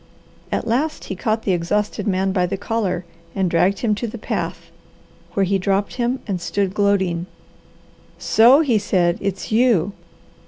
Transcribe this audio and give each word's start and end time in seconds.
At 0.51 0.65
last 0.65 1.03
he 1.03 1.15
caught 1.15 1.43
the 1.43 1.51
exhausted 1.51 2.07
man 2.07 2.31
by 2.31 2.47
the 2.47 2.57
collar 2.57 3.05
and 3.35 3.51
dragged 3.51 3.81
him 3.81 3.93
to 3.93 4.07
the 4.07 4.17
path, 4.17 4.71
where 5.35 5.43
he 5.43 5.59
dropped 5.59 5.97
him 5.97 6.21
and 6.25 6.41
stood 6.41 6.73
gloating. 6.73 7.27
"So!" 8.17 8.61
he 8.61 8.79
said; 8.79 9.19
"It's 9.21 9.51
you! 9.51 9.93